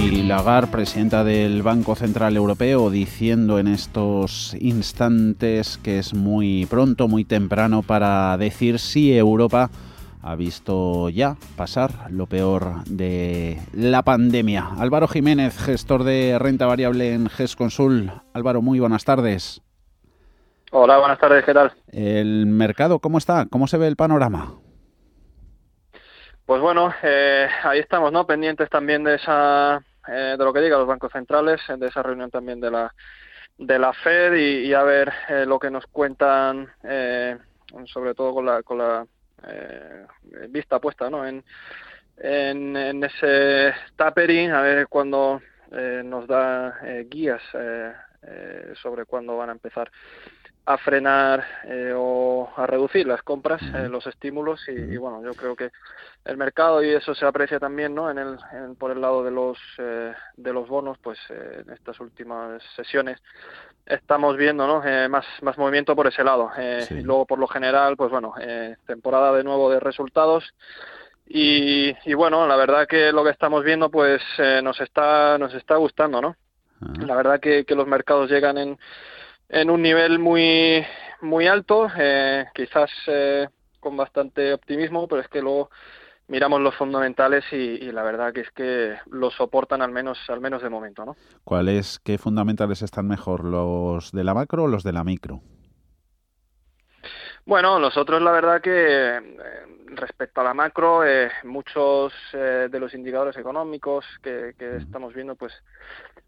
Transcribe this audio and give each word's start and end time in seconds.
Y 0.00 0.22
Lagarde, 0.22 0.70
presidenta 0.70 1.24
del 1.24 1.62
Banco 1.62 1.96
Central 1.96 2.36
Europeo, 2.36 2.88
diciendo 2.88 3.58
en 3.58 3.66
estos 3.66 4.54
instantes 4.60 5.76
que 5.78 5.98
es 5.98 6.14
muy 6.14 6.66
pronto, 6.66 7.08
muy 7.08 7.24
temprano 7.24 7.82
para 7.82 8.36
decir 8.38 8.78
si 8.78 9.16
Europa 9.16 9.70
ha 10.22 10.36
visto 10.36 11.08
ya 11.08 11.36
pasar 11.56 11.90
lo 12.10 12.26
peor 12.26 12.84
de 12.86 13.58
la 13.72 14.02
pandemia. 14.02 14.68
Álvaro 14.78 15.08
Jiménez, 15.08 15.58
gestor 15.58 16.04
de 16.04 16.38
renta 16.38 16.66
variable 16.66 17.12
en 17.12 17.28
GES 17.28 17.56
Consul. 17.56 18.12
Álvaro, 18.34 18.62
muy 18.62 18.78
buenas 18.78 19.04
tardes. 19.04 19.62
Hola, 20.70 20.98
buenas 20.98 21.18
tardes, 21.18 21.44
¿qué 21.44 21.54
tal? 21.54 21.72
¿El 21.90 22.46
mercado 22.46 23.00
cómo 23.00 23.18
está? 23.18 23.46
¿Cómo 23.50 23.66
se 23.66 23.78
ve 23.78 23.88
el 23.88 23.96
panorama? 23.96 24.54
Pues 26.48 26.62
bueno, 26.62 26.94
eh, 27.02 27.46
ahí 27.62 27.78
estamos, 27.78 28.10
¿no? 28.10 28.26
Pendientes 28.26 28.70
también 28.70 29.04
de 29.04 29.16
esa, 29.16 29.82
eh, 30.08 30.36
de 30.38 30.44
lo 30.44 30.52
que 30.52 30.60
digan 30.60 30.78
los 30.78 30.88
bancos 30.88 31.12
centrales, 31.12 31.60
de 31.68 31.86
esa 31.86 32.02
reunión 32.02 32.30
también 32.30 32.60
de 32.60 32.70
la 32.70 32.94
de 33.56 33.78
la 33.78 33.92
Fed 33.92 34.34
y, 34.34 34.72
a 34.72 34.84
ver 34.84 35.12
eh, 35.28 35.44
lo 35.44 35.58
que 35.58 35.68
nos 35.68 35.84
cuentan, 35.86 36.70
sobre 37.86 38.14
todo 38.14 38.32
con 38.32 38.46
la 38.46 38.62
con 38.62 38.78
la 38.78 39.04
vista 40.48 40.78
puesta, 40.78 41.10
¿no? 41.10 41.26
En, 41.26 41.42
en, 42.18 42.76
en 42.76 43.02
ese 43.02 43.74
tapering, 43.96 44.52
a 44.52 44.60
ver 44.60 44.86
cuándo 44.86 45.42
nos 46.04 46.26
da 46.28 46.78
guías 47.10 47.42
sobre 48.80 49.04
cuándo 49.06 49.36
van 49.36 49.48
a 49.48 49.52
empezar 49.52 49.90
a 50.68 50.76
frenar 50.76 51.42
eh, 51.64 51.94
o 51.96 52.50
a 52.54 52.66
reducir 52.66 53.06
las 53.06 53.22
compras, 53.22 53.62
eh, 53.74 53.88
los 53.88 54.06
estímulos 54.06 54.60
y, 54.68 54.98
bueno, 54.98 55.22
yo 55.24 55.32
creo 55.32 55.56
que 55.56 55.70
el 56.26 56.36
mercado 56.36 56.84
y 56.84 56.90
eso 56.90 57.14
se 57.14 57.24
aprecia 57.24 57.58
también, 57.58 57.94
¿no? 57.94 58.10
En 58.10 58.18
el, 58.18 58.36
por 58.78 58.90
el 58.90 59.00
lado 59.00 59.24
de 59.24 59.30
los 59.30 59.56
eh, 59.78 60.12
de 60.36 60.52
los 60.52 60.68
bonos, 60.68 60.98
pues 60.98 61.18
en 61.30 61.72
estas 61.72 61.98
últimas 62.00 62.62
sesiones 62.76 63.18
estamos 63.86 64.36
viendo, 64.36 64.66
¿no? 64.66 64.82
más 65.08 65.24
más 65.40 65.56
movimiento 65.56 65.96
por 65.96 66.06
ese 66.06 66.22
lado. 66.22 66.50
Y 66.90 67.00
luego 67.00 67.24
por 67.24 67.38
lo 67.38 67.46
general, 67.46 67.96
pues 67.96 68.10
bueno, 68.10 68.34
temporada 68.86 69.32
de 69.32 69.44
nuevo 69.44 69.70
de 69.70 69.80
resultados. 69.80 70.52
Y, 71.26 71.96
y 72.04 72.12
bueno, 72.12 72.46
la 72.46 72.56
verdad 72.56 72.86
que 72.86 73.10
lo 73.10 73.24
que 73.24 73.30
estamos 73.30 73.64
viendo, 73.64 73.90
pues 73.90 74.20
nos 74.62 74.78
está 74.82 75.38
nos 75.38 75.54
está 75.54 75.76
gustando, 75.76 76.20
¿no? 76.20 76.36
La 77.06 77.16
verdad 77.16 77.40
que, 77.40 77.64
que 77.64 77.74
los 77.74 77.86
mercados 77.86 78.30
llegan 78.30 78.58
en 78.58 78.78
en 79.48 79.70
un 79.70 79.82
nivel 79.82 80.18
muy 80.18 80.84
muy 81.20 81.46
alto, 81.46 81.88
eh, 81.98 82.46
quizás 82.54 82.90
eh, 83.06 83.48
con 83.80 83.96
bastante 83.96 84.52
optimismo, 84.52 85.08
pero 85.08 85.20
es 85.20 85.28
que 85.28 85.42
luego 85.42 85.70
miramos 86.28 86.60
los 86.60 86.74
fundamentales 86.74 87.44
y, 87.52 87.90
la 87.90 88.02
verdad 88.02 88.32
que 88.32 88.42
es 88.42 88.50
que 88.50 88.94
lo 89.10 89.30
soportan 89.30 89.82
al 89.82 89.90
menos 89.90 90.18
al 90.28 90.40
menos 90.40 90.62
de 90.62 90.68
momento, 90.68 91.04
¿no? 91.04 91.16
¿Cuáles 91.44 91.98
qué 91.98 92.18
fundamentales 92.18 92.82
están 92.82 93.08
mejor, 93.08 93.44
los 93.44 94.12
de 94.12 94.24
la 94.24 94.34
macro 94.34 94.64
o 94.64 94.68
los 94.68 94.84
de 94.84 94.92
la 94.92 95.04
micro? 95.04 95.40
Bueno, 97.48 97.78
nosotros 97.78 98.20
la 98.20 98.30
verdad 98.30 98.60
que 98.60 99.16
eh, 99.16 99.20
respecto 99.86 100.42
a 100.42 100.44
la 100.44 100.52
macro, 100.52 101.00
muchos 101.44 102.12
de 102.34 102.78
los 102.78 102.92
indicadores 102.92 103.38
económicos 103.38 104.04
que, 104.22 104.52
que, 104.58 104.76
estamos 104.76 105.14
viendo, 105.14 105.34
pues 105.34 105.54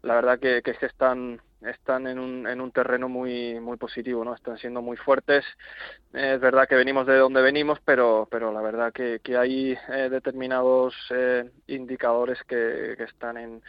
la 0.01 0.15
verdad 0.15 0.39
que, 0.39 0.63
que, 0.63 0.73
que 0.73 0.87
están 0.87 1.39
están 1.61 2.07
en 2.07 2.17
un, 2.17 2.47
en 2.47 2.59
un 2.59 2.71
terreno 2.71 3.07
muy 3.07 3.59
muy 3.59 3.77
positivo, 3.77 4.25
¿no? 4.25 4.33
Están 4.33 4.57
siendo 4.57 4.81
muy 4.81 4.97
fuertes. 4.97 5.45
es 6.11 6.39
verdad 6.39 6.67
que 6.67 6.73
venimos 6.73 7.05
de 7.05 7.17
donde 7.17 7.43
venimos, 7.43 7.79
pero 7.85 8.27
pero 8.31 8.51
la 8.51 8.61
verdad 8.61 8.91
que, 8.91 9.19
que 9.23 9.37
hay 9.37 9.77
eh, 9.89 10.09
determinados 10.09 10.95
eh, 11.11 11.51
indicadores 11.67 12.39
que, 12.47 12.95
que 12.97 13.03
están 13.03 13.37
en 13.37 13.61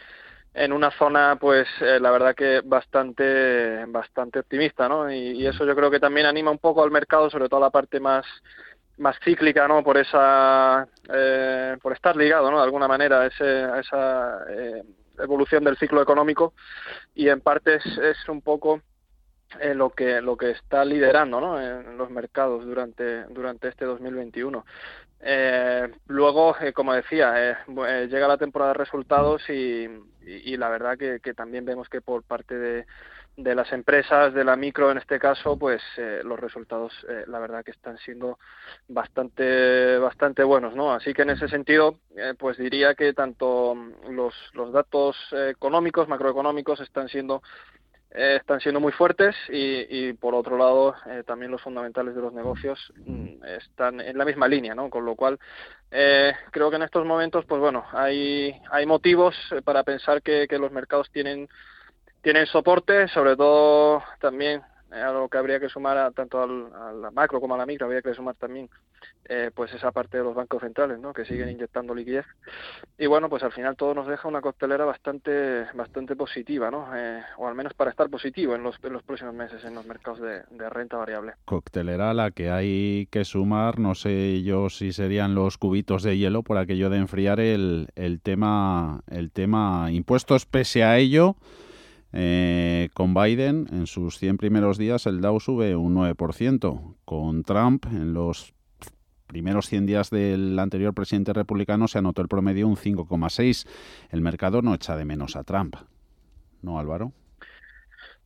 en 0.53 0.71
una 0.71 0.91
zona 0.91 1.37
pues 1.39 1.67
eh, 1.81 1.99
la 1.99 2.11
verdad 2.11 2.35
que 2.35 2.61
bastante 2.63 3.85
bastante 3.87 4.39
optimista 4.39 4.87
no 4.87 5.11
y, 5.11 5.45
eso 5.47 5.65
yo 5.65 5.75
creo 5.75 5.89
que 5.89 5.99
también 5.99 6.27
anima 6.27 6.51
un 6.51 6.59
poco 6.59 6.83
al 6.83 6.91
mercado 6.91 7.29
sobre 7.29 7.49
todo 7.49 7.59
la 7.59 7.69
parte 7.69 7.99
más 7.99 8.25
más 8.97 9.17
cíclica 9.23 9.67
no 9.67 9.83
por 9.83 9.97
esa 9.97 10.87
por 11.81 11.93
estar 11.93 12.15
ligado 12.15 12.51
no 12.51 12.57
de 12.57 12.63
alguna 12.63 12.87
manera 12.87 13.21
a, 13.21 13.25
ese, 13.25 13.43
a 13.43 13.79
esa 13.79 14.45
evolución 15.19 15.63
del 15.63 15.77
ciclo 15.77 16.01
económico. 16.01 16.53
Y 17.13 17.29
en 17.29 17.41
parte 17.41 17.75
es, 17.75 18.29
un 18.29 18.41
poco 18.41 18.81
eh, 19.61 19.73
lo 19.73 19.89
que 19.91 20.21
lo 20.21 20.37
que 20.37 20.51
está 20.51 20.83
liderando 20.85 21.39
¿no? 21.39 21.61
en 21.61 21.97
los 21.97 22.09
mercados 22.09 22.65
durante 22.65 23.23
durante 23.25 23.69
este 23.69 23.85
2021 23.85 24.63
eh, 25.25 25.89
luego 26.07 26.55
eh, 26.59 26.73
como 26.73 26.93
decía 26.93 27.51
eh, 27.51 27.57
eh, 27.87 28.07
llega 28.09 28.27
la 28.27 28.37
temporada 28.37 28.73
de 28.73 28.79
resultados 28.79 29.41
y, 29.49 29.87
y, 30.25 30.57
la 30.57 30.67
verdad 30.67 30.97
que, 30.97 31.21
que, 31.21 31.33
también 31.33 31.63
vemos 31.63 31.87
que 31.87 32.01
por 32.01 32.23
parte 32.23 32.57
de, 32.57 32.85
de 33.37 33.55
las 33.55 33.71
empresas 33.71 34.33
de 34.33 34.43
la 34.43 34.57
micro 34.57 34.91
en 34.91 34.97
este 34.97 35.19
caso 35.19 35.57
pues 35.57 35.81
los 36.25 36.37
resultados 36.37 36.93
la 37.27 37.39
verdad 37.39 37.63
que 37.63 37.71
están 37.71 37.97
siendo 37.99 38.37
bastante 38.89 39.97
bastante 39.97 40.43
buenos 40.43 40.75
no 40.75 40.93
así 40.93 41.13
que 41.13 41.21
en 41.21 41.29
ese 41.29 41.47
sentido 41.47 41.99
pues 42.37 42.57
diría 42.57 42.93
que 42.93 43.13
tanto 43.13 43.75
los 44.09 44.33
los 44.53 44.73
datos 44.73 45.15
económicos 45.31 46.09
macroeconómicos 46.09 46.81
están 46.81 47.07
siendo 47.07 47.41
están 48.13 48.59
siendo 48.59 48.79
muy 48.79 48.91
fuertes 48.91 49.35
y, 49.49 49.85
y 49.89 50.13
por 50.13 50.35
otro 50.35 50.57
lado 50.57 50.95
también 51.25 51.51
los 51.51 51.61
fundamentales 51.61 52.13
de 52.15 52.21
los 52.21 52.33
negocios 52.33 52.93
mm, 53.05 53.43
están 53.59 53.99
en 54.01 54.17
la 54.17 54.25
misma 54.25 54.47
línea 54.47 54.75
no 54.75 54.89
con 54.89 55.03
lo 55.03 55.15
cual 55.15 55.39
creo 55.89 56.69
que 56.69 56.75
en 56.75 56.83
estos 56.83 57.05
momentos 57.05 57.45
pues 57.45 57.59
bueno 57.59 57.85
hay 57.91 58.53
hay 58.71 58.85
motivos 58.85 59.35
para 59.63 59.83
pensar 59.83 60.21
que, 60.21 60.47
que 60.47 60.59
los 60.59 60.71
mercados 60.71 61.09
tienen 61.11 61.47
tienen 62.23 62.47
soporte, 62.47 63.07
sobre 63.09 63.35
todo 63.35 64.01
también 64.19 64.61
eh, 64.61 64.72
a 64.93 65.11
lo 65.11 65.27
que 65.29 65.37
habría 65.37 65.59
que 65.59 65.69
sumar 65.69 65.97
a, 65.97 66.11
tanto 66.11 66.41
al, 66.41 66.73
a 66.73 66.91
la 66.93 67.11
macro 67.11 67.41
como 67.41 67.55
a 67.55 67.57
la 67.57 67.65
micro, 67.65 67.85
habría 67.85 68.01
que 68.01 68.13
sumar 68.13 68.35
también 68.35 68.69
eh, 69.25 69.51
pues 69.55 69.73
esa 69.73 69.91
parte 69.91 70.17
de 70.17 70.23
los 70.23 70.35
bancos 70.35 70.61
centrales, 70.61 70.99
¿no? 70.99 71.13
que 71.13 71.25
siguen 71.25 71.49
inyectando 71.49 71.95
liquidez. 71.95 72.25
Y 72.97 73.07
bueno, 73.07 73.29
pues 73.29 73.41
al 73.43 73.53
final 73.53 73.75
todo 73.77 73.93
nos 73.93 74.07
deja 74.07 74.27
una 74.27 74.41
costelera 74.41 74.83
bastante 74.85 75.65
bastante 75.73 76.15
positiva, 76.15 76.69
¿no? 76.69 76.87
Eh, 76.95 77.21
o 77.37 77.47
al 77.47 77.55
menos 77.55 77.73
para 77.73 77.91
estar 77.91 78.09
positivo 78.09 78.55
en 78.55 78.63
los, 78.63 78.75
en 78.83 78.93
los 78.93 79.03
próximos 79.03 79.33
meses 79.33 79.63
en 79.63 79.75
los 79.75 79.85
mercados 79.85 80.19
de, 80.19 80.41
de, 80.51 80.69
renta 80.69 80.97
variable. 80.97 81.33
Coctelera 81.45 82.09
a 82.09 82.13
la 82.13 82.31
que 82.31 82.51
hay 82.51 83.07
que 83.11 83.23
sumar, 83.23 83.79
no 83.79 83.95
sé 83.95 84.43
yo 84.43 84.69
si 84.69 84.91
serían 84.91 85.35
los 85.35 85.57
cubitos 85.57 86.03
de 86.03 86.17
hielo 86.17 86.43
por 86.43 86.57
aquello 86.57 86.89
de 86.89 86.97
enfriar 86.97 87.39
el, 87.39 87.87
el 87.95 88.21
tema 88.21 89.01
el 89.09 89.31
tema 89.31 89.91
impuestos 89.91 90.45
pese 90.45 90.83
a 90.83 90.97
ello. 90.97 91.35
Eh, 92.13 92.89
con 92.93 93.15
Biden, 93.15 93.67
en 93.71 93.87
sus 93.87 94.19
100 94.19 94.37
primeros 94.37 94.77
días, 94.77 95.07
el 95.07 95.19
Dow 95.19 95.39
sube 95.39 95.75
un 95.75 95.95
9%. 95.95 96.95
Con 97.05 97.43
Trump, 97.43 97.85
en 97.87 98.13
los 98.13 98.53
primeros 99.25 99.67
100 99.67 99.85
días 99.87 100.09
del 100.11 100.57
anterior 100.59 100.93
presidente 100.93 101.33
republicano, 101.33 101.87
se 101.87 101.97
anotó 101.97 102.21
el 102.21 102.27
promedio 102.27 102.67
un 102.67 102.77
5,6%. 102.77 103.67
El 104.11 104.21
mercado 104.21 104.61
no 104.61 104.75
echa 104.75 104.95
de 104.95 105.05
menos 105.05 105.35
a 105.35 105.43
Trump. 105.43 105.75
¿No, 106.61 106.79
Álvaro? 106.79 107.11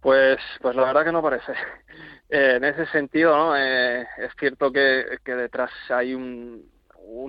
Pues, 0.02 0.38
pues 0.62 0.76
la 0.76 0.86
verdad 0.86 1.06
que 1.06 1.12
no 1.12 1.22
parece. 1.22 1.54
Eh, 2.30 2.56
en 2.58 2.66
ese 2.66 2.86
sentido, 2.88 3.38
¿no? 3.38 3.56
Eh, 3.56 4.02
es 4.02 4.34
cierto 4.38 4.70
que, 4.70 5.18
detrás 5.24 5.72
hay 5.88 6.14
un, 6.14 6.70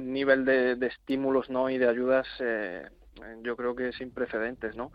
nivel 0.01 0.45
de, 0.45 0.75
de, 0.75 0.89
estímulos 0.89 1.49
¿no? 1.51 1.71
y 1.71 1.79
de 1.79 1.89
ayudas, 1.89 2.27
eh, 2.41 2.85
yo 3.43 3.57
creo 3.57 3.75
que 3.75 3.93
sin 3.93 4.11
precedentes, 4.11 4.77
¿no? 4.77 4.93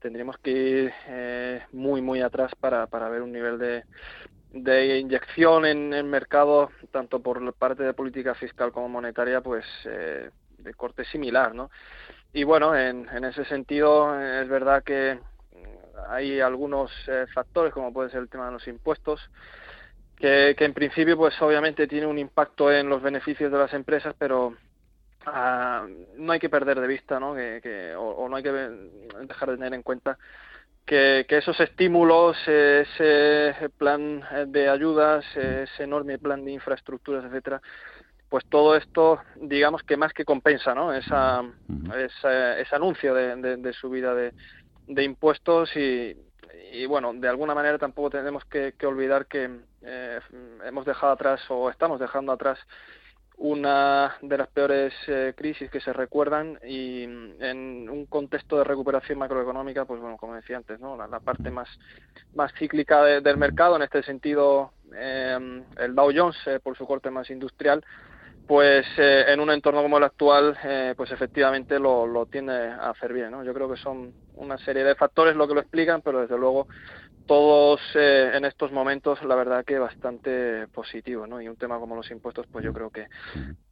tendríamos 0.00 0.38
que 0.38 0.50
ir 0.50 0.92
eh, 1.06 1.62
muy, 1.72 2.00
muy 2.00 2.22
atrás 2.22 2.52
para, 2.58 2.86
para 2.86 3.08
ver 3.08 3.22
un 3.22 3.32
nivel 3.32 3.58
de, 3.58 3.84
de 4.52 4.98
inyección 4.98 5.66
en 5.66 5.92
el 5.92 6.04
mercado, 6.04 6.70
tanto 6.90 7.20
por 7.20 7.52
parte 7.52 7.82
de 7.82 7.92
política 7.92 8.34
fiscal 8.34 8.72
como 8.72 8.88
monetaria, 8.88 9.40
pues 9.40 9.64
eh, 9.84 10.30
de 10.58 10.74
corte 10.74 11.04
similar, 11.04 11.54
¿no? 11.54 11.70
Y 12.32 12.44
bueno, 12.44 12.76
en, 12.76 13.08
en 13.08 13.24
ese 13.24 13.44
sentido 13.44 14.18
es 14.20 14.48
verdad 14.48 14.82
que 14.82 15.18
hay 16.08 16.40
algunos 16.40 16.90
eh, 17.06 17.26
factores, 17.34 17.72
como 17.72 17.92
puede 17.92 18.10
ser 18.10 18.20
el 18.20 18.28
tema 18.28 18.46
de 18.46 18.52
los 18.52 18.66
impuestos, 18.68 19.20
que, 20.16 20.54
que 20.56 20.64
en 20.64 20.74
principio, 20.74 21.16
pues 21.16 21.40
obviamente 21.42 21.86
tiene 21.86 22.06
un 22.06 22.18
impacto 22.18 22.72
en 22.72 22.88
los 22.88 23.02
beneficios 23.02 23.50
de 23.50 23.58
las 23.58 23.72
empresas, 23.72 24.14
pero 24.18 24.54
Ah, 25.26 25.86
no 26.16 26.32
hay 26.32 26.38
que 26.38 26.48
perder 26.48 26.80
de 26.80 26.86
vista, 26.86 27.20
¿no? 27.20 27.34
Que, 27.34 27.60
que 27.62 27.94
o, 27.94 28.02
o, 28.02 28.28
no 28.28 28.36
hay 28.36 28.42
que 28.42 28.52
dejar 28.52 29.50
de 29.50 29.56
tener 29.56 29.74
en 29.74 29.82
cuenta 29.82 30.18
que, 30.86 31.26
que 31.28 31.38
esos 31.38 31.58
estímulos, 31.60 32.36
ese 32.46 33.68
plan 33.76 34.22
de 34.46 34.68
ayudas, 34.68 35.24
ese 35.36 35.84
enorme 35.84 36.18
plan 36.18 36.44
de 36.44 36.52
infraestructuras, 36.52 37.24
etcétera, 37.24 37.60
pues 38.28 38.46
todo 38.46 38.76
esto, 38.76 39.20
digamos 39.36 39.82
que 39.82 39.96
más 39.96 40.12
que 40.12 40.24
compensa, 40.24 40.74
¿no? 40.74 40.92
Esa, 40.92 41.44
esa 41.96 42.58
ese 42.58 42.76
anuncio 42.76 43.14
de, 43.14 43.36
de, 43.36 43.56
de 43.56 43.72
subida 43.72 44.14
de, 44.14 44.32
de 44.86 45.04
impuestos 45.04 45.74
y, 45.76 46.16
y 46.72 46.86
bueno, 46.86 47.12
de 47.12 47.28
alguna 47.28 47.54
manera 47.54 47.78
tampoco 47.78 48.10
tenemos 48.10 48.44
que, 48.44 48.74
que 48.78 48.86
olvidar 48.86 49.26
que 49.26 49.50
eh, 49.82 50.20
hemos 50.64 50.86
dejado 50.86 51.12
atrás 51.12 51.40
o 51.48 51.70
estamos 51.70 51.98
dejando 52.00 52.32
atrás 52.32 52.58
una 53.40 54.16
de 54.20 54.36
las 54.36 54.48
peores 54.48 54.92
eh, 55.08 55.32
crisis 55.34 55.70
que 55.70 55.80
se 55.80 55.94
recuerdan 55.94 56.58
y 56.62 57.06
mm, 57.06 57.42
en 57.42 57.88
un 57.88 58.04
contexto 58.04 58.58
de 58.58 58.64
recuperación 58.64 59.18
macroeconómica, 59.18 59.86
pues 59.86 59.98
bueno, 59.98 60.18
como 60.18 60.34
decía 60.34 60.58
antes, 60.58 60.78
¿no? 60.78 60.94
la, 60.96 61.20
parte 61.20 61.50
más, 61.50 61.68
más 62.34 62.52
cíclica 62.58 63.02
del 63.02 63.38
mercado, 63.38 63.76
en 63.76 63.82
este 63.82 64.02
sentido, 64.02 64.72
eh, 64.94 65.64
el 65.78 65.94
Dow 65.94 66.10
Jones, 66.14 66.36
eh, 66.46 66.60
por 66.62 66.76
su 66.76 66.86
corte 66.86 67.10
más 67.10 67.30
industrial, 67.30 67.82
pues 68.50 68.84
eh, 68.98 69.26
en 69.28 69.38
un 69.38 69.48
entorno 69.52 69.80
como 69.80 69.98
el 69.98 70.02
actual, 70.02 70.58
eh, 70.64 70.94
pues 70.96 71.12
efectivamente 71.12 71.78
lo, 71.78 72.04
lo 72.04 72.26
tiende 72.26 72.52
a 72.52 72.90
hacer 72.90 73.12
bien. 73.12 73.30
¿no? 73.30 73.44
Yo 73.44 73.54
creo 73.54 73.70
que 73.70 73.76
son 73.76 74.12
una 74.34 74.58
serie 74.58 74.82
de 74.82 74.96
factores 74.96 75.36
lo 75.36 75.46
que 75.46 75.54
lo 75.54 75.60
explican, 75.60 76.02
pero 76.02 76.20
desde 76.20 76.36
luego 76.36 76.66
todos 77.26 77.80
eh, 77.94 78.32
en 78.34 78.44
estos 78.44 78.72
momentos 78.72 79.22
la 79.24 79.34
verdad 79.34 79.64
que 79.64 79.78
bastante 79.78 80.66
positivo, 80.68 81.26
¿no? 81.26 81.40
Y 81.40 81.48
un 81.48 81.56
tema 81.56 81.78
como 81.78 81.96
los 81.96 82.10
impuestos, 82.10 82.46
pues 82.50 82.64
yo 82.64 82.72
creo 82.72 82.90
que, 82.90 83.06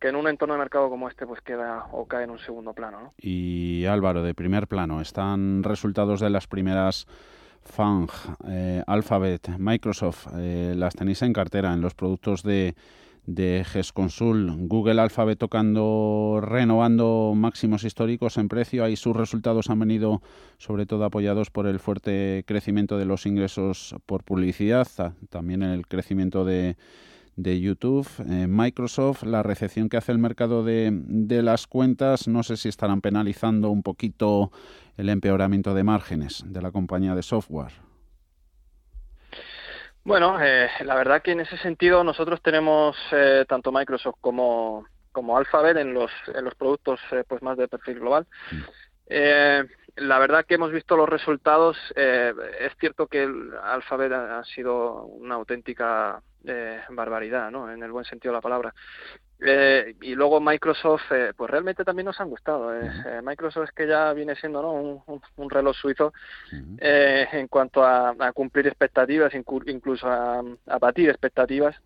que 0.01 0.09
en 0.09 0.17
un 0.17 0.29
entorno 0.29 0.55
de 0.55 0.61
mercado 0.61 0.89
como 0.89 1.09
este, 1.09 1.27
pues 1.27 1.41
queda 1.41 1.87
o 1.93 2.07
cae 2.07 2.25
en 2.25 2.31
un 2.31 2.39
segundo 2.39 2.73
plano, 2.73 3.01
¿no? 3.01 3.15
Y 3.19 3.85
Álvaro, 3.87 4.23
de 4.23 4.35
primer 4.35 4.69
plano, 4.69 5.01
están 5.01 5.63
resultados 5.63 6.21
de 6.21 6.31
las 6.31 6.47
primeras 6.47 7.07
FANG, 7.65 8.09
Alphabet, 8.87 9.49
Microsoft, 9.59 10.29
las 10.35 10.95
tenéis 10.95 11.23
en 11.23 11.33
cartera 11.33 11.75
en 11.75 11.81
los 11.81 11.95
productos 11.95 12.43
de 12.43 12.75
de 13.29 13.63
GESConsul, 13.63 14.67
Google 14.69 15.03
Alphabet 15.03 15.39
tocando, 15.39 16.41
renovando 16.43 17.35
máximos 17.37 17.85
históricos 17.85 18.39
en 18.39 18.49
precio. 18.49 18.83
Ahí 18.83 18.97
sus 18.97 19.15
resultados 19.15 19.69
han 19.69 19.79
venido 19.79 20.23
sobre 20.57 20.87
todo 20.87 21.05
apoyados 21.05 21.51
por 21.51 21.67
el 21.67 21.79
fuerte 21.79 22.43
crecimiento 22.47 22.97
de 22.97 23.05
los 23.05 23.27
ingresos 23.27 23.95
por 24.07 24.25
publicidad, 24.25 24.89
también 25.29 25.63
el 25.63 25.87
crecimiento 25.87 26.47
de, 26.47 26.79
de 27.37 27.61
YouTube, 27.61 28.09
eh, 28.27 28.47
Microsoft, 28.49 29.25
la 29.25 29.43
recepción 29.43 29.91
que 29.91 29.99
hace 29.99 30.13
el 30.13 30.19
mercado 30.19 30.65
de, 30.65 30.91
de 30.91 31.43
las 31.43 31.67
cuentas, 31.67 32.29
no 32.29 32.43
sé 32.43 32.57
si 32.57 32.71
estarán 32.71 33.03
penalizando 33.03 33.69
un 33.69 33.83
poquito 33.83 34.51
el 34.97 35.11
empeoramiento 35.11 35.75
de 35.75 35.85
márgenes 35.85 36.45
de 36.47 36.63
la 36.63 36.73
compañía 36.73 37.15
de 37.15 37.23
software. 37.23 37.88
Bueno, 40.09 40.39
eh, 40.41 40.71
la 40.87 40.95
verdad 40.95 41.21
que 41.21 41.33
en 41.33 41.41
ese 41.41 41.59
sentido 41.59 42.03
nosotros 42.03 42.41
tenemos 42.41 42.97
eh, 43.13 43.45
tanto 43.47 43.71
Microsoft 43.71 44.17
como, 44.23 44.87
como 45.13 45.37
Alphabet 45.37 45.77
en 45.77 45.93
los, 45.93 46.11
en 46.35 46.47
los 46.47 46.55
productos 46.55 46.99
eh, 47.13 47.25
pues 47.29 47.43
más 47.43 47.59
de 47.59 47.69
perfil 47.69 48.01
global. 48.01 48.27
Mm. 48.51 48.61
Eh, 49.11 49.65
la 49.97 50.19
verdad 50.19 50.47
que 50.47 50.55
hemos 50.55 50.73
visto 50.73 50.97
los 50.97 51.11
resultados. 51.11 51.77
Eh, 51.95 52.33
es 52.59 52.73
cierto 52.81 53.07
que 53.07 53.25
el 53.25 53.53
Alphabet 53.63 54.11
ha, 54.13 54.43
sido 54.45 55.03
una 55.05 55.35
auténtica 55.35 56.23
barbaridad, 56.89 57.51
¿no? 57.51 57.71
En 57.71 57.83
el 57.83 57.93
buen 57.93 58.07
sentido 58.07 58.33
de 58.33 58.39
la 58.39 58.43
palabra. 58.43 58.75
Eh, 59.41 59.95
y 60.01 60.15
luego 60.17 60.41
Microsoft, 60.41 61.13
eh, 61.13 61.33
pues 61.37 61.49
realmente 61.51 61.85
también 61.85 62.07
nos 62.07 62.21
han 62.21 62.29
gustado. 62.29 62.75
Eh, 62.75 62.91
eh 63.07 63.21
Microsoft 63.23 63.69
es 63.69 63.73
que 63.73 63.87
ya 63.87 64.13
viene 64.13 64.35
siendo 64.35 64.63
¿no? 64.63 64.73
un, 64.73 65.21
un, 65.37 65.51
reloj 65.51 65.77
suizo 65.77 66.13
eh, 66.79 67.27
en 67.33 67.47
cuanto 67.47 67.85
a, 67.85 68.17
a, 68.19 68.33
cumplir 68.33 68.67
expectativas, 68.67 69.33
incluso 69.35 70.09
a, 70.09 70.43
a 70.67 70.79
batir 70.79 71.09
expectativas. 71.09 71.77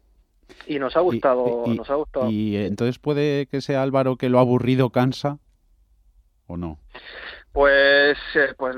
Y 0.67 0.79
nos 0.79 0.97
ha 0.97 1.01
gustado, 1.01 1.65
y, 1.67 1.77
nos 1.77 1.89
ha 1.91 1.95
gustado. 1.95 2.31
Y 2.31 2.57
entonces 2.57 2.99
puede 2.99 3.47
que 3.47 3.61
sea 3.61 3.83
Álvaro 3.83 4.17
que 4.17 4.29
lo 4.29 4.39
aburrido 4.39 4.91
cansa 4.91 5.39
o 6.47 6.57
no. 6.57 6.79
Pues, 7.53 8.17
eh, 8.35 8.55
pues 8.57 8.77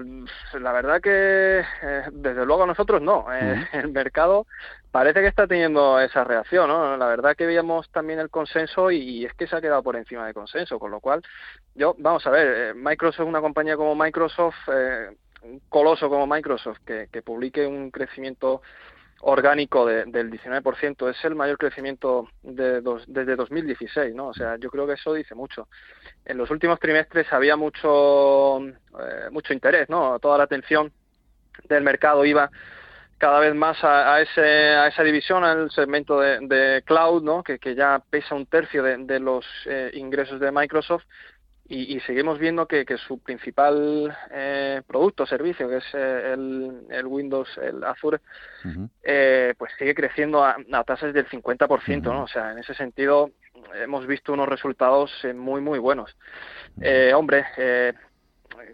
la 0.61 0.73
verdad 0.73 1.01
que 1.01 1.61
eh, 1.61 2.03
desde 2.11 2.45
luego 2.45 2.67
nosotros 2.67 3.01
no. 3.01 3.27
Eh, 3.33 3.69
El 3.73 3.93
mercado 3.93 4.47
parece 4.91 5.21
que 5.21 5.29
está 5.29 5.47
teniendo 5.47 6.01
esa 6.01 6.25
reacción, 6.25 6.69
¿no? 6.69 6.97
La 6.97 7.07
verdad 7.07 7.37
que 7.37 7.47
veíamos 7.47 7.89
también 7.91 8.19
el 8.19 8.31
consenso 8.31 8.91
y, 8.91 9.25
es 9.25 9.35
que 9.35 9.47
se 9.47 9.57
ha 9.57 9.61
quedado 9.61 9.83
por 9.83 9.97
encima 9.97 10.27
de 10.27 10.35
consenso, 10.35 10.79
con 10.81 10.91
lo 10.91 11.01
cual 11.01 11.23
yo, 11.75 11.95
vamos 11.99 12.27
a 12.27 12.31
ver, 12.31 12.75
Microsoft, 12.75 13.29
una 13.29 13.41
compañía 13.41 13.77
como 13.77 13.95
Microsoft, 13.95 14.57
eh, 14.73 15.11
un 15.43 15.61
coloso 15.69 16.09
como 16.09 16.27
Microsoft, 16.27 16.79
que, 16.85 17.09
que 17.13 17.23
publique 17.23 17.67
un 17.67 17.91
crecimiento 17.91 18.63
orgánico 19.27 19.87
de, 19.87 20.05
del 20.05 20.31
19%, 20.31 21.11
es 21.11 21.25
el 21.25 21.35
mayor 21.35 21.57
crecimiento 21.59 22.29
de 22.43 22.81
dos, 22.81 23.05
desde 23.07 23.37
2016, 23.37 24.15
¿no? 24.15 24.29
O 24.29 24.35
sea, 24.35 24.57
yo 24.57 24.71
creo 24.71 24.87
que 24.87 24.95
eso 24.95 25.15
dice 25.15 25.35
mucho. 25.35 25.69
En 26.25 26.37
los 26.37 26.51
últimos 26.51 26.79
trimestres 26.79 27.33
había 27.33 27.57
mucho, 27.57 28.61
eh, 28.61 29.31
mucho 29.31 29.53
interés, 29.53 29.89
¿no? 29.89 30.19
Toda 30.19 30.39
la 30.39 30.45
atención 30.45 30.93
del 31.69 31.83
mercado 31.83 32.25
iba 32.25 32.51
cada 33.19 33.41
vez 33.41 33.55
más 33.55 33.83
a, 33.83 34.15
a, 34.15 34.21
ese, 34.21 34.43
a 34.43 34.89
esa 34.89 35.03
división, 35.03 35.45
al 35.45 35.71
segmento 35.71 36.21
de, 36.21 36.41
de 36.41 36.83
cloud, 36.83 37.23
¿no? 37.23 37.43
que, 37.43 37.59
que, 37.59 37.75
ya 37.75 38.03
pesa 38.11 38.35
un 38.35 38.45
tercio 38.45 38.83
de, 38.83 38.99
de 38.99 39.21
los 39.21 39.47
eh, 39.67 39.91
ingresos 39.95 40.41
de 40.41 40.53
Microsoft 40.53 41.05
y, 41.67 41.97
y, 41.97 42.01
seguimos 42.01 42.39
viendo 42.39 42.67
que, 42.67 42.85
que 42.85 42.99
su 42.99 43.19
principal 43.19 44.15
eh, 44.31 44.83
producto 44.87 45.25
servicio, 45.27 45.69
que 45.69 45.79
es 45.79 45.85
eh, 45.95 46.33
el, 46.35 46.87
el, 46.91 47.07
Windows, 47.07 47.49
el 47.59 47.83
Azure, 47.85 48.21
uh 48.65 48.69
-huh. 48.69 48.89
eh, 49.03 49.55
pues 49.57 49.73
sigue 49.79 49.95
creciendo 49.95 50.45
a, 50.45 50.57
a 50.73 50.85
tasas 50.85 51.15
del 51.15 51.27
50%, 51.27 51.67
uh 51.67 52.11
-huh. 52.11 52.13
¿no? 52.13 52.23
O 52.25 52.29
sea, 52.29 52.53
en 52.53 52.59
ese 52.59 52.75
sentido 52.75 53.31
hemos 53.75 54.07
visto 54.07 54.33
unos 54.33 54.49
resultados 54.49 55.11
eh, 55.25 55.33
muy, 55.33 55.61
muy 55.61 55.79
buenos. 55.79 56.17
Eh, 56.81 57.13
hombre, 57.15 57.45
eh, 57.57 57.93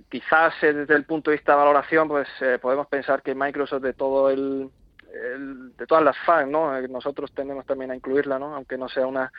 quizás 0.09 0.55
desde 0.61 0.95
el 0.95 1.05
punto 1.05 1.31
de 1.31 1.37
vista 1.37 1.53
de 1.53 1.59
valoración, 1.59 2.09
pues 2.09 2.29
podemos 2.61 2.87
pensar 2.87 3.23
que 3.23 3.35
Microsoft 3.35 3.83
de 3.83 3.93
todo 3.93 4.31
el, 4.31 4.71
el 5.13 5.77
de 5.77 5.87
todas 5.87 6.05
las 6.05 6.17
fans, 6.19 6.51
¿no? 6.51 6.81
Nosotros 6.89 7.33
tenemos 7.35 7.65
también 7.67 7.91
a 7.91 7.97
incluirla, 7.97 8.39
¿no? 8.39 8.55
Aunque 8.55 8.77
no 8.77 8.89
sea 8.89 9.07
una 9.07 9.33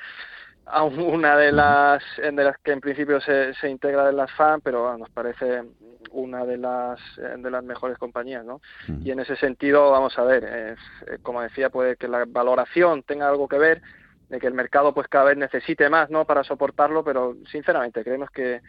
a 0.66 0.84
una 0.84 1.36
de 1.36 1.52
las 1.52 2.04
de 2.18 2.32
las 2.32 2.58
que 2.60 2.72
en 2.72 2.82
principio 2.82 3.20
se, 3.22 3.54
se 3.56 3.70
integra 3.70 4.06
de 4.06 4.14
las 4.14 4.32
FAN, 4.32 4.62
pero 4.62 4.84
bueno, 4.84 5.00
nos 5.00 5.10
parece 5.10 5.64
una 6.12 6.46
de 6.46 6.58
las 6.58 7.00
de 7.16 7.52
las 7.52 7.64
mejores 7.64 7.98
compañías, 7.98 8.46
¿no? 8.46 8.62
Y 9.04 9.12
en 9.12 9.20
ese 9.20 9.36
sentido, 9.36 9.92
vamos 9.92 10.18
a 10.18 10.24
ver, 10.24 10.44
eh, 10.48 10.76
como 11.22 11.42
decía, 11.42 11.70
puede 11.70 11.96
que 11.96 12.08
la 12.08 12.26
valoración 12.28 13.04
tenga 13.04 13.28
algo 13.28 13.48
que 13.48 13.58
ver, 13.58 13.82
de 14.30 14.40
que 14.40 14.48
el 14.48 14.54
mercado 14.54 14.94
pues 14.94 15.08
cada 15.08 15.26
vez 15.26 15.38
necesite 15.38 15.90
más, 15.90 16.10
¿no? 16.10 16.26
Para 16.26 16.44
soportarlo, 16.44 17.04
pero 17.04 17.36
sinceramente 17.52 18.04
creemos 18.04 18.30
que 18.30 18.62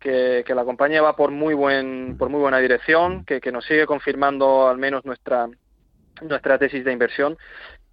que, 0.00 0.44
que 0.46 0.54
la 0.54 0.64
compañía 0.64 1.00
va 1.00 1.16
por 1.16 1.30
muy 1.30 1.54
buen 1.54 2.16
por 2.18 2.28
muy 2.28 2.40
buena 2.40 2.58
dirección, 2.58 3.24
que, 3.24 3.40
que 3.40 3.52
nos 3.52 3.64
sigue 3.64 3.86
confirmando 3.86 4.68
al 4.68 4.76
menos 4.76 5.04
nuestra 5.04 5.48
nuestra 6.20 6.58
tesis 6.58 6.84
de 6.84 6.92
inversión 6.92 7.38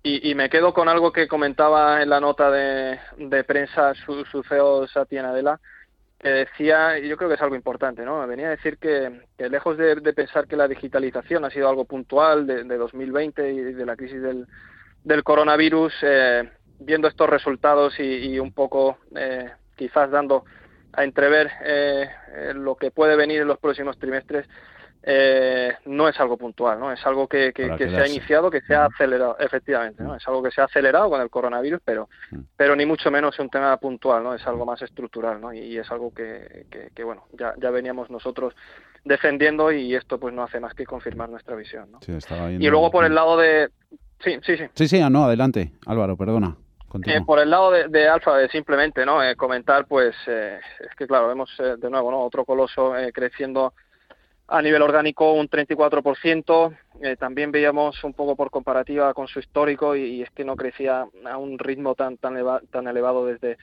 y, 0.04 0.30
y, 0.30 0.36
me 0.36 0.50
quedo 0.50 0.74
con 0.74 0.90
algo 0.90 1.12
que 1.12 1.28
comentaba 1.28 2.02
en 2.02 2.10
la 2.10 2.20
nota 2.20 2.50
de, 2.50 3.00
de 3.18 3.44
prensa 3.44 3.94
su, 3.94 4.26
su 4.26 4.44
CEO 4.44 4.88
Satya 4.88 5.22
Nadella, 5.22 5.60
que 6.20 6.30
decía, 6.30 7.00
y 7.00 7.08
yo 7.08 7.18
creo 7.18 7.30
que 7.30 7.36
es 7.36 7.42
algo 7.42 7.56
importante, 7.56 8.04
¿no? 8.04 8.26
Venía 8.28 8.48
a 8.48 8.52
decir 8.52 8.78
que, 8.78 9.22
que 9.38 9.50
lejos 9.50 9.78
de, 9.78 9.96
pensar 10.14 10.48
que 10.48 10.56
la 10.56 10.68
digitalización 10.68 11.46
ha 11.46 11.50
sido 11.50 11.68
algo 11.68 11.86
puntual 11.86 12.46
de, 12.46 12.64
de 12.64 12.78
2020 12.78 13.52
y 13.52 13.62
de 13.62 13.86
la 13.86 13.96
crisis 13.96 14.22
del, 14.22 14.48
del 15.04 15.24
coronavirus, 15.24 15.94
eh, 16.04 16.52
viendo 16.80 17.08
estos 17.08 17.30
resultados 17.30 18.00
y, 18.00 18.40
un 18.40 18.54
poco 18.54 18.98
eh, 19.16 19.50
quizás 19.76 20.12
dando 20.12 20.46
a 20.94 21.04
entrever 21.04 21.50
eh, 21.64 22.08
lo 22.54 22.76
que 22.76 22.92
puede 22.92 23.16
venir 23.16 23.42
en 23.42 23.48
los 23.48 23.60
próximos 23.60 23.98
trimestres, 23.98 24.48
eh, 25.04 25.74
no 25.86 26.08
es 26.08 26.20
algo 26.20 26.38
puntual, 26.38 26.80
¿no? 26.80 26.92
Es 26.92 27.04
algo 27.06 27.28
que, 27.28 27.52
que, 27.54 27.76
que 27.76 27.90
se 27.90 27.98
ha 27.98 28.08
iniciado, 28.08 28.52
que 28.52 28.62
se 28.62 28.76
ha 28.76 28.86
acelerado, 28.86 29.36
efectivamente, 29.40 30.04
¿no? 30.04 30.16
Es 30.16 30.28
algo 30.28 30.44
que 30.44 30.52
se 30.52 30.62
ha 30.62 30.66
acelerado 30.66 31.10
con 31.10 31.22
el 31.22 31.30
coronavirus, 31.30 31.82
pero, 31.84 32.08
pero 32.56 32.76
ni 32.76 32.86
mucho 32.86 33.10
menos 33.10 33.34
es 33.34 33.40
un 33.40 33.50
tema 33.50 33.76
puntual, 33.78 34.24
¿no? 34.24 34.36
Es 34.36 34.46
algo 34.46 34.66
más 34.66 34.82
estructural, 34.82 35.42
¿no? 35.42 35.54
Y, 35.54 35.60
y 35.60 35.78
es 35.78 35.90
algo 35.92 36.14
que, 36.14 36.68
que, 36.94 37.04
bueno, 37.04 37.26
ya, 37.34 37.54
ya 37.58 37.72
veníamos 37.72 38.10
nosotros 38.12 38.54
defendiendo 39.04 39.72
y 39.72 39.96
esto 39.96 40.20
pues 40.20 40.34
no 40.34 40.44
hace 40.44 40.60
más 40.60 40.76
que 40.76 40.86
confirmar 40.86 41.30
nuestra 41.30 41.56
visión, 41.56 41.92
¿no? 41.92 42.00
Sí, 42.02 42.14
y 42.60 42.70
luego 42.70 42.92
por 42.92 43.04
el 43.04 43.16
lado 43.16 43.38
de... 43.38 43.70
Sí, 44.20 44.38
sí, 44.44 44.56
sí. 44.56 44.66
Sí, 44.76 44.88
sí, 44.88 45.02
no, 45.10 45.26
adelante, 45.26 45.72
Álvaro, 45.88 46.16
perdona. 46.16 46.56
Eh, 47.06 47.22
por 47.26 47.40
el 47.40 47.50
lado 47.50 47.72
de, 47.72 47.88
de 47.88 48.08
Alfa, 48.08 48.48
simplemente, 48.50 49.06
¿no? 49.06 49.24
Eh, 49.24 49.36
comentar, 49.36 49.86
pues, 49.88 50.14
eh, 50.28 50.60
es 50.80 50.96
que 50.96 51.08
claro, 51.08 51.30
vemos 51.30 51.50
de 51.58 51.90
nuevo, 51.90 52.12
¿no? 52.12 52.20
Otro 52.20 52.44
coloso 52.46 52.96
eh, 52.98 53.12
creciendo 53.14 53.74
a 54.52 54.62
nivel 54.62 54.82
orgánico 54.82 55.34
un 55.34 55.50
34%. 55.50 56.78
Eh, 57.02 57.16
también 57.16 57.52
veíamos 57.52 58.04
un 58.04 58.14
poco 58.14 58.36
por 58.36 58.52
comparativa 58.52 59.14
con 59.14 59.28
su 59.28 59.40
histórico 59.40 59.96
y, 59.96 60.22
es 60.22 60.30
que 60.32 60.44
no 60.44 60.56
crecía 60.56 61.08
a 61.26 61.38
un 61.38 61.58
ritmo 61.58 61.96
tan 61.96 62.18
tan, 62.18 62.34
eleva, 62.34 62.62
tan 62.70 62.88
elevado 62.88 63.26
desde 63.26 63.58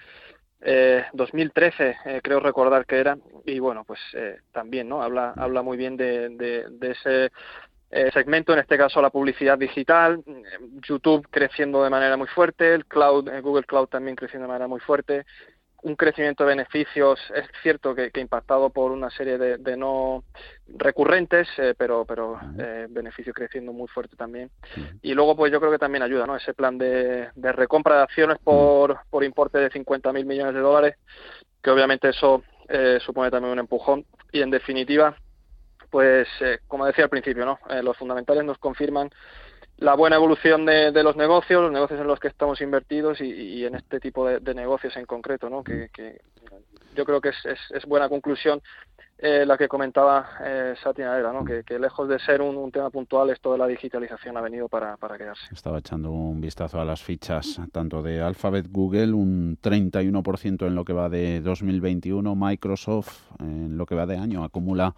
eh, 0.61 1.05
2013, 1.13 1.97
eh, 2.05 2.21
creo 2.23 2.41
recordar 2.41 2.87
que 2.87 2.99
era. 2.99 3.19
Y 3.45 3.59
bueno, 3.59 3.85
pues 3.85 4.01
eh, 4.15 4.39
también 4.51 4.89
no 4.89 5.03
habla 5.03 5.35
habla 5.37 5.63
muy 5.63 5.77
bien 5.77 5.97
de, 5.97 6.31
de, 6.31 6.91
ese 6.91 7.31
eh, 7.91 8.11
segmento, 8.13 8.53
en 8.53 8.59
este 8.59 8.77
caso 8.77 9.01
la 9.01 9.11
publicidad 9.11 9.57
digital, 9.57 10.23
YouTube 10.87 11.27
creciendo 11.31 11.83
de 11.83 11.91
manera 11.91 12.17
muy 12.19 12.29
fuerte, 12.29 12.75
el 12.75 12.85
cloud, 12.85 13.29
eh, 13.29 13.41
Google 13.41 13.65
Cloud 13.65 13.87
también 13.87 14.15
creciendo 14.17 14.45
de 14.47 14.53
manera 14.53 14.69
muy 14.69 14.81
fuerte 14.81 15.25
un 15.83 15.95
crecimiento 15.95 16.45
de 16.45 16.49
beneficios, 16.51 17.21
es 17.35 17.47
cierto 17.63 17.95
que, 17.95 18.11
que 18.11 18.21
impactado 18.21 18.71
por 18.71 18.91
una 18.91 19.11
serie 19.11 19.39
de, 19.39 19.77
no 19.77 20.25
recurrentes, 20.67 21.49
eh, 21.59 21.75
pero, 21.77 22.05
pero 22.05 22.39
eh, 22.59 22.87
beneficio 22.91 23.33
creciendo 23.33 23.73
muy 23.73 23.87
fuerte 23.89 24.17
también. 24.17 24.51
Y 25.03 25.15
luego, 25.15 25.37
pues 25.37 25.53
yo 25.53 25.61
creo 25.61 25.71
que 25.71 25.79
también 25.79 26.03
ayuda, 26.03 26.27
¿no? 26.27 26.37
Ese 26.37 26.55
plan 26.55 26.79
de, 26.79 27.29
de 27.35 27.53
recompra 27.53 27.97
de 27.97 28.03
acciones 28.03 28.39
por, 28.43 28.99
por 29.09 29.23
importe 29.23 29.59
de 29.59 29.71
50.000 29.71 30.25
millones 30.25 30.55
de 30.55 30.61
dólares, 30.61 30.97
que 31.63 31.71
obviamente 31.71 32.09
eso 32.09 32.43
eh, 32.69 32.99
supone 33.05 33.31
también 33.31 33.53
un 33.53 33.61
empujón. 33.61 34.05
Y 34.33 34.43
en 34.43 34.51
definitiva, 34.51 35.17
pues 35.91 36.29
como 36.67 36.87
decía 36.87 37.05
al 37.05 37.11
principio, 37.11 37.47
¿no? 37.47 37.59
los 37.83 37.97
fundamentales 37.97 38.45
nos 38.45 38.59
confirman 38.59 39.11
la 39.79 39.95
buena 39.95 40.17
evolución 40.17 40.67
de, 40.67 41.03
los 41.03 41.17
negocios, 41.17 41.63
los 41.63 41.73
negocios 41.73 42.01
en 42.01 42.07
los 42.07 42.19
que 42.19 42.29
estamos 42.29 42.61
invertidos 42.61 43.21
y, 43.21 43.65
en 43.65 43.77
este 43.77 44.01
tipo 44.01 44.27
de, 44.27 44.55
negocios 44.55 44.97
en 44.97 45.07
concreto, 45.07 45.49
¿no? 45.49 45.63
Que, 45.63 45.89
yo 46.97 47.05
creo 47.05 47.21
que 47.21 47.29
es, 47.29 47.87
buena 47.87 48.09
conclusión 48.09 48.61
eh, 49.19 49.45
la 49.47 49.57
que 49.57 49.69
comentaba 49.69 50.31
eh, 50.45 50.75
Satina 50.83 51.21
¿no? 51.33 51.45
Que, 51.45 51.79
lejos 51.79 52.09
de 52.09 52.19
ser 52.19 52.43
un, 52.43 52.73
tema 52.73 52.91
puntual, 52.91 53.31
esto 53.31 53.53
de 53.53 53.59
la 53.59 53.69
digitalización 53.69 54.37
ha 54.37 54.41
venido 54.41 54.69
para, 54.69 54.97
para 54.97 55.17
quedarse. 55.17 55.47
Estaba 55.53 55.79
echando 55.79 56.11
un 56.11 56.41
vistazo 56.41 56.81
a 56.81 56.85
las 56.85 57.01
fichas 57.01 57.61
tanto 57.73 58.03
de 58.03 58.21
Alphabet, 58.21 58.67
Google, 58.71 59.13
un 59.13 59.59
31% 59.63 60.67
en 60.67 60.75
lo 60.75 60.85
que 60.85 60.93
va 60.93 61.09
de 61.09 61.41
2021, 61.41 62.35
Microsoft 62.35 63.31
en 63.39 63.79
lo 63.79 63.87
que 63.87 63.95
va 63.95 64.07
de 64.07 64.17
año 64.17 64.43
acumula 64.43 64.95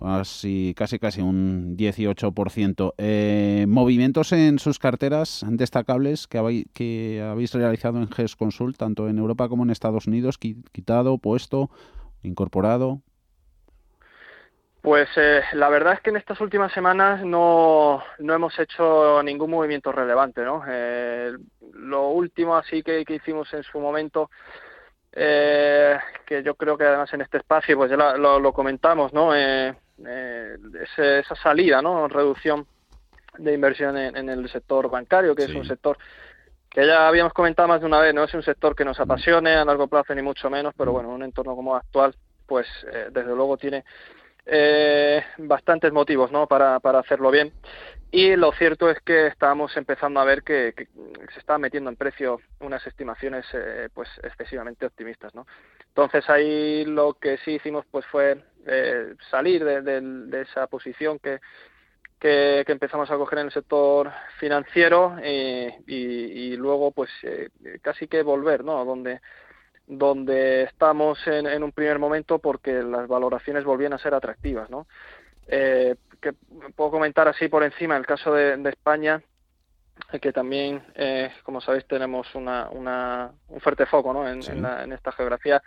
así 0.00 0.74
casi 0.76 0.98
casi 0.98 1.20
un 1.20 1.76
18%. 1.76 2.94
Eh, 2.98 3.66
movimientos 3.68 4.32
en 4.32 4.58
sus 4.58 4.78
carteras 4.78 5.44
destacables 5.48 6.26
que 6.26 6.38
habéis, 6.38 6.66
que 6.72 7.22
habéis 7.22 7.52
realizado 7.54 7.98
en 7.98 8.10
GES 8.10 8.36
Consult, 8.36 8.76
tanto 8.76 9.08
en 9.08 9.18
Europa 9.18 9.48
como 9.48 9.64
en 9.64 9.70
Estados 9.70 10.06
Unidos, 10.06 10.38
quitado, 10.38 11.18
puesto, 11.18 11.70
incorporado. 12.22 13.00
Pues 14.82 15.08
eh, 15.16 15.40
la 15.54 15.68
verdad 15.68 15.94
es 15.94 16.00
que 16.00 16.10
en 16.10 16.16
estas 16.16 16.40
últimas 16.40 16.72
semanas 16.72 17.24
no, 17.24 18.02
no 18.20 18.34
hemos 18.34 18.56
hecho 18.58 19.20
ningún 19.24 19.50
movimiento 19.50 19.90
relevante, 19.90 20.42
¿no? 20.44 20.62
Eh, 20.68 21.32
lo 21.74 22.10
último 22.10 22.56
así 22.56 22.84
que, 22.84 23.04
que 23.04 23.16
hicimos 23.16 23.52
en 23.52 23.64
su 23.64 23.80
momento 23.80 24.30
eh, 25.18 25.98
que 26.26 26.42
yo 26.42 26.54
creo 26.56 26.76
que 26.76 26.84
además 26.84 27.10
en 27.14 27.22
este 27.22 27.38
espacio 27.38 27.76
pues 27.78 27.90
ya 27.90 27.96
lo, 27.96 28.38
lo, 28.38 28.52
comentamos, 28.52 29.14
¿no? 29.14 29.34
Eh, 29.34 29.74
eh, 30.04 30.56
esa 30.96 31.34
salida, 31.36 31.80
¿no? 31.80 32.08
Reducción 32.08 32.66
de 33.38 33.54
inversión 33.54 33.96
en, 33.96 34.28
el 34.28 34.48
sector 34.48 34.90
bancario, 34.90 35.34
que 35.34 35.44
es 35.44 35.54
un 35.54 35.66
sector 35.66 35.98
que 36.70 36.86
ya 36.86 37.08
habíamos 37.08 37.32
comentado 37.32 37.68
más 37.68 37.80
de 37.80 37.86
una 37.86 38.00
vez, 38.00 38.14
no 38.14 38.24
es 38.24 38.34
un 38.34 38.42
sector 38.42 38.74
que 38.74 38.84
nos 38.84 38.98
apasione 39.00 39.54
a 39.54 39.64
largo 39.64 39.88
plazo 39.88 40.14
ni 40.14 40.22
mucho 40.22 40.50
menos, 40.50 40.74
pero 40.76 40.92
bueno, 40.92 41.08
un 41.08 41.22
entorno 41.22 41.54
como 41.54 41.74
actual, 41.74 42.14
pues 42.46 42.66
eh, 42.92 43.08
desde 43.10 43.34
luego 43.34 43.56
tiene 43.56 43.84
eh, 44.44 45.24
bastantes 45.38 45.92
motivos, 45.92 46.30
¿no? 46.30 46.46
Para, 46.46 46.80
para 46.80 47.00
hacerlo 47.00 47.30
bien. 47.30 47.52
Y 48.10 48.36
lo 48.36 48.52
cierto 48.52 48.88
es 48.88 49.00
que 49.00 49.26
estábamos 49.26 49.76
empezando 49.76 50.20
a 50.20 50.24
ver 50.24 50.42
que, 50.42 50.72
se 51.32 51.38
estaban 51.38 51.60
metiendo 51.60 51.90
en 51.90 51.96
precio 51.96 52.40
unas 52.60 52.86
estimaciones 52.86 53.44
eh, 53.52 53.88
pues 53.92 54.08
excesivamente 54.22 54.86
optimistas, 54.86 55.34
¿no? 55.34 55.46
Entonces 55.88 56.28
ahí 56.30 56.84
lo 56.84 57.14
que 57.14 57.38
sí 57.38 57.52
hicimos 57.52 57.84
pues 57.90 58.06
fue 58.06 58.42
eh, 58.66 59.14
salir 59.30 59.64
de, 59.64 60.42
esa 60.42 60.66
posición 60.66 61.18
que, 61.18 61.40
que, 62.18 62.64
empezamos 62.66 63.10
a 63.10 63.16
coger 63.16 63.40
en 63.40 63.46
el 63.46 63.52
sector 63.52 64.10
financiero 64.38 65.16
eh, 65.22 65.78
y, 65.86 66.56
luego 66.56 66.90
pues 66.90 67.10
eh, 67.22 67.50
casi 67.82 68.08
que 68.08 68.22
volver, 68.22 68.64
¿no? 68.64 68.84
Donde 68.84 69.20
donde 69.88 70.64
estamos 70.64 71.16
en, 71.28 71.62
un 71.62 71.70
primer 71.70 72.00
momento 72.00 72.40
porque 72.40 72.82
las 72.82 73.06
valoraciones 73.06 73.62
volvían 73.62 73.92
a 73.92 73.98
ser 73.98 74.14
atractivas, 74.14 74.68
¿no? 74.68 74.88
Eh, 75.46 75.94
que 76.20 76.32
puedo 76.74 76.90
comentar 76.90 77.28
así 77.28 77.46
por 77.46 77.62
encima 77.62 77.96
el 77.96 78.04
caso 78.04 78.34
de, 78.34 78.68
España, 78.68 79.22
que 80.20 80.32
también, 80.32 80.82
como 81.44 81.60
sabéis, 81.60 81.86
tenemos 81.86 82.34
una, 82.34 82.68
una, 82.70 83.30
un 83.46 83.60
fuerte 83.60 83.86
foco 83.86 84.12
¿no? 84.12 84.28
en, 84.28 84.42
en, 84.42 84.92
esta 84.92 85.12
geografía 85.12 85.62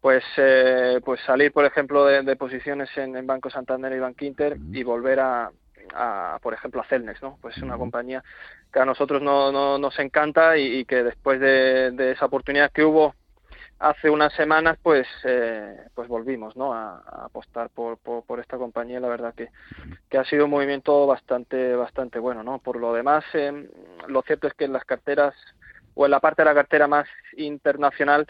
pues 0.00 0.22
eh, 0.36 1.00
pues 1.04 1.20
salir 1.22 1.52
por 1.52 1.64
ejemplo 1.64 2.04
de, 2.04 2.36
posiciones 2.36 2.88
en, 2.96 3.26
Banco 3.26 3.50
Santander 3.50 3.92
y 3.92 3.98
Bank 3.98 4.22
Inter 4.22 4.56
y 4.72 4.82
volver 4.82 5.20
a, 5.20 5.50
por 6.42 6.54
ejemplo 6.54 6.80
a 6.80 6.84
Celnex 6.84 7.22
no 7.22 7.38
pues 7.40 7.56
es 7.56 7.62
una 7.62 7.76
compañía 7.76 8.22
que 8.72 8.80
a 8.80 8.84
nosotros 8.84 9.22
no, 9.22 9.50
no 9.50 9.78
nos 9.78 9.98
encanta 9.98 10.56
y, 10.56 10.84
que 10.84 11.02
después 11.02 11.40
de, 11.40 12.12
esa 12.12 12.26
oportunidad 12.26 12.70
que 12.70 12.84
hubo 12.84 13.14
hace 13.80 14.10
unas 14.10 14.32
semanas 14.34 14.76
pues 14.82 15.06
eh, 15.24 15.76
pues 15.94 16.08
volvimos 16.08 16.56
no 16.56 16.74
a, 16.74 16.98
apostar 17.24 17.70
por, 17.70 17.98
por, 17.98 18.40
esta 18.40 18.56
compañía. 18.56 19.00
La 19.00 19.08
verdad 19.08 19.34
que, 19.34 19.48
que 20.08 20.18
ha 20.18 20.24
sido 20.24 20.44
un 20.44 20.50
movimiento 20.50 21.06
bastante 21.06 21.74
bastante 21.74 22.18
bueno 22.18 22.42
no 22.42 22.58
por 22.58 22.76
lo 22.76 22.92
demás 22.92 23.24
eh, 23.34 23.68
lo 24.06 24.22
cierto 24.22 24.46
es 24.46 24.54
que 24.54 24.64
en 24.64 24.72
las 24.72 24.84
carteras 24.84 25.34
o 25.94 26.04
en 26.04 26.10
la 26.12 26.20
parte 26.20 26.42
de 26.42 26.46
la 26.46 26.54
cartera 26.54 26.86
más 26.86 27.08
internacional 27.36 28.26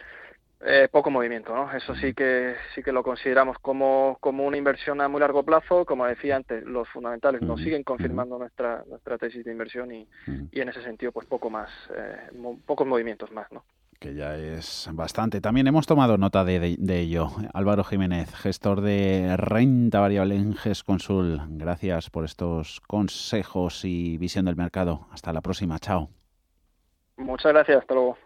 eh, 0.60 0.88
poco 0.90 1.10
movimiento, 1.10 1.54
¿no? 1.54 1.72
Eso 1.72 1.94
sí 1.94 2.14
que 2.14 2.56
sí 2.74 2.82
que 2.82 2.90
lo 2.90 3.02
consideramos 3.02 3.58
como, 3.60 4.16
como 4.20 4.44
una 4.44 4.56
inversión 4.56 5.00
a 5.00 5.08
muy 5.08 5.20
largo 5.20 5.44
plazo. 5.44 5.84
Como 5.84 6.06
decía 6.06 6.36
antes, 6.36 6.64
los 6.64 6.88
fundamentales 6.88 7.42
nos 7.42 7.60
siguen 7.60 7.84
confirmando 7.84 8.38
nuestra 8.38 8.82
nuestra 8.88 9.18
tesis 9.18 9.44
de 9.44 9.52
inversión 9.52 9.92
y, 9.92 10.08
y 10.50 10.60
en 10.60 10.68
ese 10.68 10.82
sentido, 10.82 11.12
pues 11.12 11.26
poco 11.26 11.48
más, 11.48 11.70
eh, 11.94 12.30
pocos 12.66 12.86
movimientos 12.86 13.30
más, 13.30 13.50
¿no? 13.52 13.64
que 13.98 14.14
ya 14.14 14.36
es 14.36 14.88
bastante. 14.92 15.40
También 15.40 15.66
hemos 15.66 15.86
tomado 15.86 16.18
nota 16.18 16.44
de, 16.44 16.76
de, 16.78 17.00
ello. 17.00 17.30
Álvaro 17.52 17.82
Jiménez, 17.82 18.32
gestor 18.34 18.80
de 18.80 19.36
renta 19.36 20.00
variable 20.00 20.36
en 20.36 20.54
GESConsul. 20.54 21.40
Gracias 21.50 22.08
por 22.10 22.24
estos 22.24 22.80
consejos 22.86 23.84
y 23.84 24.16
visión 24.18 24.44
del 24.44 24.54
mercado. 24.56 25.08
Hasta 25.10 25.32
la 25.32 25.40
próxima. 25.40 25.78
Chao. 25.80 26.10
Muchas 27.16 27.52
gracias. 27.52 27.78
Hasta 27.78 27.94
luego. 27.94 28.16